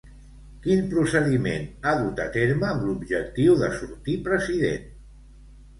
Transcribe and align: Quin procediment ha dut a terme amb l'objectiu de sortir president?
Quin 0.61 0.87
procediment 0.93 1.67
ha 1.85 1.93
dut 2.01 2.23
a 2.25 2.25
terme 2.39 2.67
amb 2.73 2.89
l'objectiu 2.89 3.61
de 3.63 3.73
sortir 3.79 4.21
president? 4.31 4.91